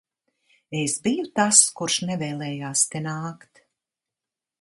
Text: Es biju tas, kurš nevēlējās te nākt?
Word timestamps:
Es 0.77 0.95
biju 1.07 1.25
tas, 1.39 1.59
kurš 1.81 1.97
nevēlējās 2.11 2.87
te 2.95 3.03
nākt? 3.09 3.63